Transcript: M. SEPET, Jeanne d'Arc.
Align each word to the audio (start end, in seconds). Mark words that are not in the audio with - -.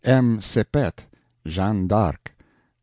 M. 0.03 0.41
SEPET, 0.41 1.05
Jeanne 1.45 1.87
d'Arc. 1.87 2.33